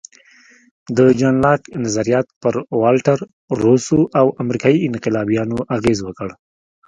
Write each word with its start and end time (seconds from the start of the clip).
د 0.97 0.99
جان 1.19 1.35
لاک 1.45 1.61
نظریات 1.83 2.27
پر 2.41 2.55
والټر، 2.81 3.19
روسو 3.61 3.99
او 4.19 4.25
امریکایي 4.43 4.79
انقلابیانو 4.89 5.57
اغېز 5.77 5.99
وکړ. 6.03 6.29